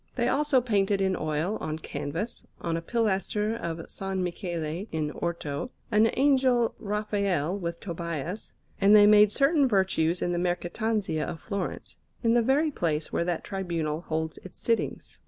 [0.15, 4.01] They also painted in oil, on canvas, on a pilaster of S.
[4.01, 10.39] Michele in Orto, an Angel Raphael with Tobias; and they made certain Virtues in the
[10.39, 15.19] Mercatanzia of Florence, in the very place where that Tribunal holds its sittings.